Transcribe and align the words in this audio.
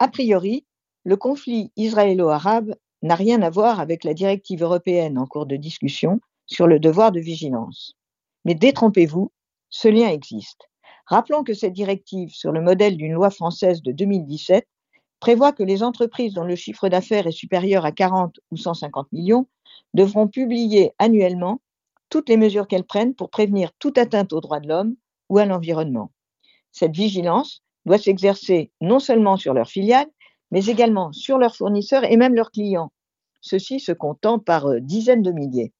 A 0.00 0.08
priori, 0.08 0.64
le 1.04 1.16
conflit 1.16 1.72
israélo-arabe 1.76 2.74
n'a 3.02 3.16
rien 3.16 3.42
à 3.42 3.50
voir 3.50 3.80
avec 3.80 4.04
la 4.04 4.14
directive 4.14 4.62
européenne 4.62 5.18
en 5.18 5.26
cours 5.26 5.46
de 5.46 5.56
discussion 5.56 6.20
sur 6.46 6.66
le 6.68 6.78
devoir 6.78 7.10
de 7.10 7.20
vigilance. 7.20 7.94
Mais 8.44 8.54
détrompez-vous, 8.54 9.32
ce 9.70 9.88
lien 9.88 10.08
existe. 10.08 10.68
Rappelons 11.06 11.42
que 11.42 11.54
cette 11.54 11.72
directive, 11.72 12.30
sur 12.30 12.52
le 12.52 12.60
modèle 12.60 12.96
d'une 12.96 13.12
loi 13.12 13.30
française 13.30 13.82
de 13.82 13.92
2017, 13.92 14.66
prévoit 15.18 15.52
que 15.52 15.64
les 15.64 15.82
entreprises 15.82 16.34
dont 16.34 16.44
le 16.44 16.54
chiffre 16.54 16.88
d'affaires 16.88 17.26
est 17.26 17.32
supérieur 17.32 17.84
à 17.84 17.90
40 17.90 18.38
ou 18.52 18.56
150 18.56 19.10
millions 19.12 19.48
devront 19.94 20.28
publier 20.28 20.92
annuellement 20.98 21.60
toutes 22.08 22.28
les 22.28 22.36
mesures 22.36 22.68
qu'elles 22.68 22.86
prennent 22.86 23.14
pour 23.14 23.30
prévenir 23.30 23.72
toute 23.78 23.98
atteinte 23.98 24.32
aux 24.32 24.40
droits 24.40 24.60
de 24.60 24.68
l'homme 24.68 24.94
ou 25.28 25.38
à 25.38 25.44
l'environnement. 25.44 26.12
Cette 26.70 26.94
vigilance 26.94 27.62
doit 27.88 27.98
s'exercer 27.98 28.70
non 28.80 29.00
seulement 29.00 29.36
sur 29.36 29.54
leurs 29.54 29.68
filiales, 29.68 30.08
mais 30.50 30.66
également 30.66 31.12
sur 31.12 31.38
leurs 31.38 31.56
fournisseurs 31.56 32.04
et 32.04 32.16
même 32.16 32.34
leurs 32.34 32.52
clients, 32.52 32.92
ceux-ci 33.40 33.80
se 33.80 33.92
comptant 33.92 34.38
par 34.38 34.66
euh, 34.66 34.80
dizaines 34.80 35.22
de 35.22 35.32
milliers. 35.32 35.72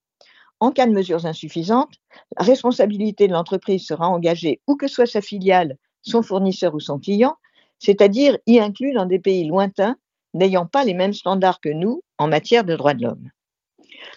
En 0.61 0.73
cas 0.73 0.87
de 0.87 0.93
mesures 0.93 1.27
insuffisantes, 1.27 1.95
la 2.37 2.45
responsabilité 2.45 3.29
de 3.29 3.33
l'entreprise 3.33 3.87
sera 3.87 4.09
engagée 4.09 4.61
où 4.67 4.75
que 4.75 4.89
soit 4.89 5.07
sa 5.07 5.21
filiale, 5.21 5.77
son 6.03 6.23
fournisseur 6.23 6.75
ou 6.75 6.81
son 6.81 6.99
client, 6.99 7.37
c'est-à-dire 7.79 8.39
y 8.47 8.59
inclus 8.59 8.93
dans 8.93 9.07
des 9.07 9.21
pays 9.21 9.47
lointains 9.47 9.97
n'ayant 10.35 10.67
pas 10.67 10.85
les 10.85 10.95
mêmes 10.95 11.13
standards 11.13 11.61
que 11.61 11.69
nous 11.69 12.03
en 12.19 12.27
matière 12.27 12.65
de 12.65 12.75
droits 12.75 12.95
de 12.95 13.05
l'homme. 13.05 13.31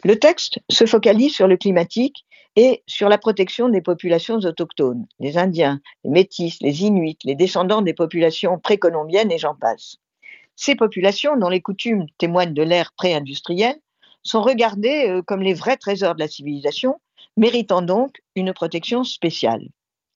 Le 0.04 0.18
texte 0.18 0.60
se 0.70 0.86
focalise 0.86 1.34
sur 1.34 1.48
le 1.48 1.58
climatique 1.58 2.26
et 2.56 2.84
sur 2.86 3.10
la 3.10 3.18
protection 3.18 3.70
des 3.70 3.82
populations 3.82 4.38
autochtones, 4.38 5.08
les 5.20 5.38
Indiens, 5.38 5.80
les 6.04 6.10
Métis, 6.10 6.62
les 6.62 6.84
Inuits, 6.84 7.18
les 7.24 7.36
descendants 7.36 7.82
des 7.82 7.94
populations 7.94 8.60
précolombiennes 8.60 9.32
et 9.32 9.38
j'en 9.38 9.56
passe. 9.56 9.98
Ces 10.56 10.76
populations, 10.76 11.38
dont 11.38 11.50
les 11.50 11.62
coutumes 11.62 12.06
témoignent 12.18 12.54
de 12.54 12.64
l'ère 12.64 12.92
pré-industrielle, 12.94 13.80
sont 14.24 14.42
regardées 14.42 15.08
euh, 15.10 15.22
comme 15.22 15.42
les 15.42 15.54
vrais 15.54 15.78
trésors 15.78 16.16
de 16.16 16.20
la 16.20 16.28
civilisation, 16.28 17.00
méritant 17.38 17.82
donc 17.82 18.22
une 18.36 18.54
protection 18.54 19.04
spéciale. 19.04 19.68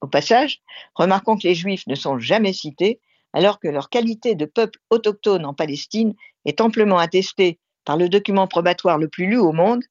Au 0.01 0.07
passage, 0.07 0.61
remarquons 0.93 1.37
que 1.37 1.47
les 1.47 1.55
Juifs 1.55 1.87
ne 1.87 1.95
sont 1.95 2.19
jamais 2.19 2.53
cités, 2.53 2.99
alors 3.33 3.59
que 3.59 3.67
leur 3.67 3.89
qualité 3.89 4.35
de 4.35 4.45
peuple 4.45 4.79
autochtone 4.89 5.45
en 5.45 5.53
Palestine 5.53 6.13
est 6.45 6.61
amplement 6.61 6.99
attestée 6.99 7.59
par 7.85 7.97
le 7.97 8.09
document 8.09 8.47
probatoire 8.47 8.97
le 8.97 9.07
plus 9.07 9.27
lu 9.27 9.37
au 9.37 9.51
monde, 9.51 9.83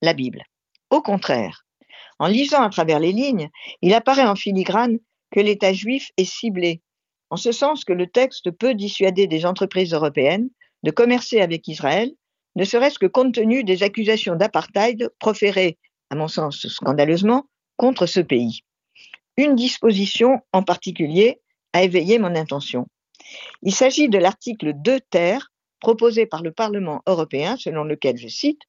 la 0.00 0.14
Bible. 0.14 0.42
Au 0.90 1.00
contraire, 1.00 1.61
en 2.22 2.28
lisant 2.28 2.62
à 2.62 2.70
travers 2.70 3.00
les 3.00 3.10
lignes, 3.10 3.50
il 3.80 3.92
apparaît 3.94 4.28
en 4.28 4.36
filigrane 4.36 5.00
que 5.32 5.40
l'État 5.40 5.72
juif 5.72 6.12
est 6.16 6.24
ciblé, 6.24 6.80
en 7.30 7.36
ce 7.36 7.50
sens 7.50 7.84
que 7.84 7.92
le 7.92 8.06
texte 8.06 8.52
peut 8.52 8.74
dissuader 8.74 9.26
des 9.26 9.44
entreprises 9.44 9.92
européennes 9.92 10.48
de 10.84 10.92
commercer 10.92 11.40
avec 11.40 11.66
Israël 11.66 12.12
ne 12.54 12.64
serait-ce 12.64 13.00
que 13.00 13.06
compte 13.06 13.34
tenu 13.34 13.64
des 13.64 13.82
accusations 13.82 14.36
d'apartheid 14.36 15.10
proférées, 15.18 15.78
à 16.10 16.14
mon 16.14 16.28
sens 16.28 16.68
scandaleusement, 16.68 17.48
contre 17.76 18.06
ce 18.06 18.20
pays. 18.20 18.60
Une 19.36 19.56
disposition 19.56 20.42
en 20.52 20.62
particulier 20.62 21.40
a 21.72 21.82
éveillé 21.82 22.20
mon 22.20 22.36
intention. 22.36 22.86
Il 23.62 23.74
s'agit 23.74 24.08
de 24.08 24.18
l'article 24.18 24.74
2 24.76 25.00
ter 25.10 25.50
proposé 25.80 26.26
par 26.26 26.44
le 26.44 26.52
Parlement 26.52 27.02
européen, 27.08 27.56
selon 27.56 27.82
lequel, 27.82 28.16
je 28.16 28.28
cite, 28.28 28.60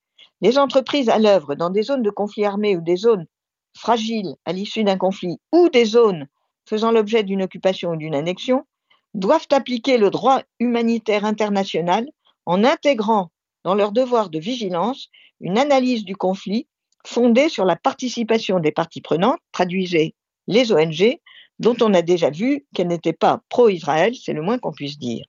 les 0.41 0.57
entreprises 0.57 1.09
à 1.09 1.19
l'œuvre 1.19 1.53
dans 1.53 1.69
des 1.69 1.83
zones 1.83 2.01
de 2.01 2.09
conflit 2.09 2.45
armé 2.45 2.75
ou 2.75 2.81
des 2.81 2.95
zones 2.95 3.27
fragiles 3.75 4.35
à 4.45 4.53
l'issue 4.53 4.83
d'un 4.83 4.97
conflit 4.97 5.37
ou 5.51 5.69
des 5.69 5.85
zones 5.85 6.27
faisant 6.67 6.91
l'objet 6.91 7.23
d'une 7.23 7.41
occupation 7.41 7.91
ou 7.91 7.95
d'une 7.95 8.15
annexion 8.15 8.65
doivent 9.13 9.47
appliquer 9.51 9.97
le 9.97 10.09
droit 10.09 10.41
humanitaire 10.59 11.25
international 11.25 12.07
en 12.45 12.63
intégrant 12.63 13.31
dans 13.63 13.75
leur 13.75 13.91
devoir 13.91 14.29
de 14.29 14.39
vigilance 14.39 15.09
une 15.39 15.57
analyse 15.57 16.03
du 16.03 16.15
conflit 16.15 16.67
fondée 17.05 17.49
sur 17.49 17.65
la 17.65 17.75
participation 17.75 18.59
des 18.59 18.71
parties 18.71 19.01
prenantes, 19.01 19.39
traduisez 19.51 20.15
les 20.47 20.71
ONG, 20.71 21.19
dont 21.59 21.75
on 21.81 21.93
a 21.93 22.01
déjà 22.01 22.29
vu 22.29 22.65
qu'elles 22.73 22.87
n'étaient 22.87 23.13
pas 23.13 23.41
pro-Israël, 23.49 24.15
c'est 24.15 24.33
le 24.33 24.41
moins 24.41 24.57
qu'on 24.57 24.71
puisse 24.71 24.97
dire. 24.97 25.25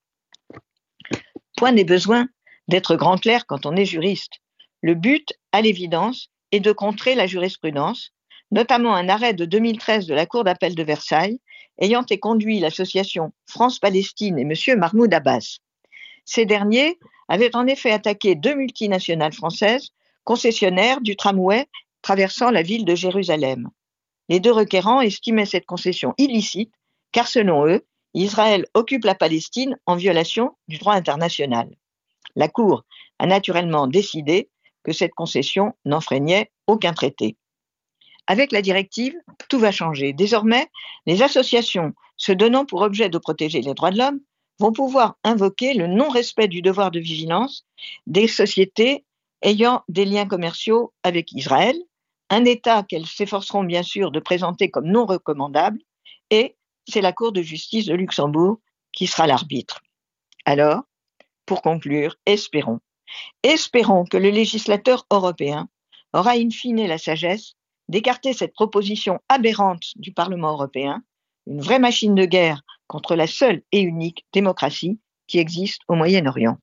Point 1.57 1.73
n'est 1.73 1.85
besoin 1.85 2.29
d'être 2.69 2.97
grand 2.97 3.19
clair 3.19 3.47
quand 3.47 3.67
on 3.67 3.77
est 3.77 3.85
juriste. 3.85 4.41
Le 4.83 4.95
but, 4.95 5.33
à 5.53 5.61
l'évidence, 5.61 6.29
est 6.53 6.61
de 6.61 6.73
contrer 6.73 7.15
la 7.15 7.27
jurisprudence, 7.27 8.11
notamment 8.51 8.95
un 8.95 9.09
arrêt 9.09 9.35
de 9.35 9.45
2013 9.45 10.07
de 10.07 10.15
la 10.15 10.27
Cour 10.27 10.45
d'appel 10.45 10.75
de 10.75 10.83
Versailles, 10.83 11.41
ayant 11.81 12.05
conduit 12.21 12.61
l'association 12.61 13.33
France-Palestine 13.47 14.39
et 14.39 14.43
M. 14.43 14.79
Mahmoud 14.79 15.13
Abbas. 15.13 15.59
Ces 16.25 16.47
derniers 16.47 16.99
avaient 17.29 17.57
en 17.57 17.67
effet 17.67 17.91
attaqué 17.91 18.35
deux 18.35 18.55
multinationales 18.55 19.33
françaises 19.33 19.91
concessionnaires 20.25 21.01
du 21.01 21.17
tramway 21.17 21.67
traversant 22.03 22.51
la 22.51 22.63
ville 22.63 22.85
de 22.85 22.95
Jérusalem. 22.95 23.69
Les 24.29 24.41
deux 24.41 24.53
requérants 24.53 25.01
estimaient 25.01 25.47
cette 25.47 25.67
concession 25.67 26.15
illicite 26.19 26.73
car 27.13 27.29
selon 27.29 27.67
eux, 27.67 27.85
Israël 28.15 28.67
occupe 28.75 29.05
la 29.05 29.15
Palestine 29.15 29.77
en 29.87 29.97
violation 29.97 30.57
du 30.69 30.79
droit 30.79 30.95
international. 30.95 31.69
La 32.37 32.49
Cour 32.49 32.85
a 33.19 33.27
naturellement 33.27 33.87
décidé 33.87 34.51
que 34.83 34.93
cette 34.93 35.15
concession 35.15 35.75
n'enfreignait 35.85 36.51
aucun 36.67 36.93
traité. 36.93 37.37
Avec 38.27 38.53
la 38.53 38.63
directive, 38.63 39.15
tout 39.49 39.59
va 39.59 39.71
changer. 39.71 40.13
Désormais, 40.13 40.69
les 41.07 41.23
associations 41.23 41.93
se 42.17 42.33
donnant 42.33 42.65
pour 42.65 42.83
objet 42.83 43.09
de 43.09 43.19
protéger 43.19 43.61
les 43.61 43.75
droits 43.75 43.91
de 43.91 43.99
l'homme 43.99 44.21
vont 44.59 44.73
pouvoir 44.73 45.17
invoquer 45.25 45.75
le 45.75 45.87
non-respect 45.87 46.49
du 46.49 46.63
devoir 46.63 46.91
de 46.91 47.01
vigilance 47.01 47.67
des 48.07 48.29
sociétés 48.29 49.05
ayant 49.43 49.83
des 49.89 50.05
liens 50.05 50.27
commerciaux 50.27 50.93
avec 51.03 51.33
Israël, 51.33 51.77
un 52.31 52.45
État 52.45 52.83
qu'elles 52.83 53.07
s'efforceront 53.07 53.65
bien 53.65 53.83
sûr 53.83 54.11
de 54.11 54.21
présenter 54.21 54.71
comme 54.71 54.87
non 54.87 55.05
recommandable, 55.05 55.79
et 56.31 56.57
c'est 56.89 57.03
la 57.03 57.13
Cour 57.13 57.33
de 57.33 57.43
justice 57.43 57.87
de 57.87 57.95
Luxembourg 57.95 58.59
qui 58.93 59.07
sera 59.07 59.27
l'arbitre. 59.27 59.83
Alors, 60.47 60.83
pour 61.47 61.61
conclure, 61.61 62.17
espérons. 62.25 62.81
Espérons 63.43 64.05
que 64.05 64.17
le 64.17 64.31
législateur 64.31 65.07
européen 65.11 65.69
aura 66.13 66.33
in 66.33 66.51
fine 66.51 66.87
la 66.87 66.99
sagesse 66.99 67.55
d'écarter 67.89 68.33
cette 68.33 68.55
proposition 68.55 69.21
aberrante 69.29 69.93
du 69.97 70.13
Parlement 70.13 70.53
européen, 70.53 71.03
une 71.47 71.61
vraie 71.61 71.79
machine 71.79 72.15
de 72.15 72.25
guerre 72.25 72.63
contre 72.87 73.17
la 73.17 73.27
seule 73.27 73.63
et 73.73 73.81
unique 73.81 74.27
démocratie 74.33 74.99
qui 75.27 75.39
existe 75.39 75.83
au 75.89 75.95
Moyen-Orient. 75.95 76.59